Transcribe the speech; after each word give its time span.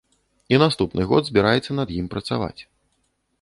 І 0.55 0.57
наступны 0.63 1.01
год 1.11 1.27
збіраецца 1.29 1.77
над 1.81 1.93
ім 1.99 2.09
працаваць. 2.15 2.61